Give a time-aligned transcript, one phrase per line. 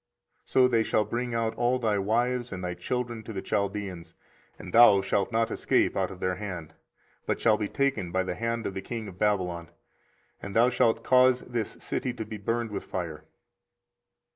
[0.47, 4.15] 24:038:023 So they shall bring out all thy wives and thy children to the Chaldeans:
[4.57, 6.73] and thou shalt not escape out of their hand,
[7.27, 9.69] but shalt be taken by the hand of the king of Babylon:
[10.41, 13.25] and thou shalt cause this city to be burned with fire.